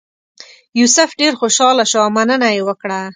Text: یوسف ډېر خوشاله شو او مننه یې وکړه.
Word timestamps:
یوسف 0.79 1.09
ډېر 1.21 1.33
خوشاله 1.39 1.83
شو 1.91 1.99
او 2.05 2.09
مننه 2.15 2.49
یې 2.55 2.61
وکړه. 2.67 3.01